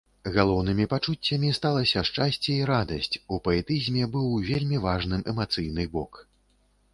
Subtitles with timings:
[0.35, 6.11] Галоўнымі пачуццямі сталася шчасце і радасць, у паэтызме быў вельмі важным эмацыйны бок.